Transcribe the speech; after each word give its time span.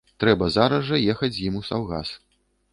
Трэба 0.21 0.47
зараз 0.55 0.87
жа 0.87 0.97
ехаць 1.15 1.31
з 1.37 1.45
ім 1.51 1.61
у 1.63 1.63
саўгас. 1.71 2.17